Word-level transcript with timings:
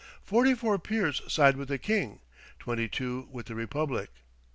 Forty 0.23 0.55
four 0.55 0.79
peers 0.79 1.21
side 1.31 1.55
with 1.57 1.67
the 1.67 1.77
King, 1.77 2.21
twenty 2.57 2.87
two 2.87 3.27
with 3.31 3.45
the 3.45 3.53
Republic. 3.53 4.09